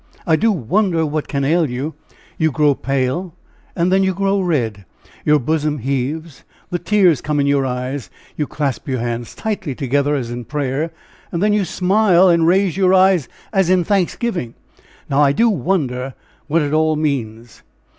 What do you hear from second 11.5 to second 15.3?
you smile and raise your eyes as in thanksgiving! Now,